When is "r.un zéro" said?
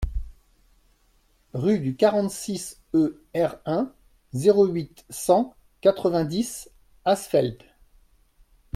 3.35-4.65